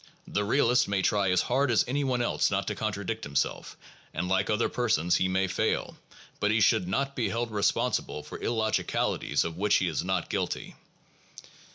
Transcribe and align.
The 0.25 0.43
realist 0.43 0.87
may 0.87 1.03
try 1.03 1.29
as 1.29 1.43
hard 1.43 1.69
as 1.69 1.85
any 1.87 2.03
one 2.03 2.23
else 2.23 2.49
not 2.49 2.65
to 2.69 2.73
contradict 2.75 3.23
himself 3.23 3.77
and 4.15 4.27
like 4.27 4.49
other 4.49 4.67
persons 4.67 5.17
he 5.17 5.27
may 5.27 5.45
fail, 5.45 5.95
but 6.39 6.49
he 6.49 6.59
should 6.59 6.87
not 6.87 7.15
be 7.15 7.29
held 7.29 7.51
responsible 7.51 8.23
for 8.23 8.39
illogicalities 8.39 9.45
of 9.45 9.57
which 9.57 9.75
he 9.75 9.87
is 9.87 10.03
not 10.03 10.27
guilty. 10.27 10.75